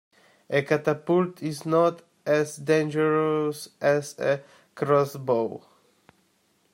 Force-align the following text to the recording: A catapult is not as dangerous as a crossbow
A 0.49 0.63
catapult 0.63 1.43
is 1.43 1.63
not 1.63 2.01
as 2.25 2.57
dangerous 2.57 3.69
as 3.79 4.17
a 4.17 4.41
crossbow 4.73 5.61